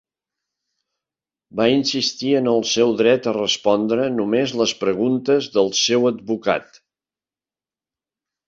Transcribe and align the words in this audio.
Va 1.59 1.67
insistir 1.73 2.31
en 2.39 2.49
el 2.53 2.65
seu 2.71 2.95
dret 3.03 3.29
a 3.31 3.33
respondre 3.37 4.07
només 4.15 4.57
les 4.63 4.75
preguntes 4.83 5.51
del 5.59 5.71
seu 5.83 6.11
advocat. 6.15 6.83